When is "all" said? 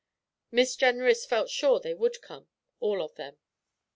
2.79-3.03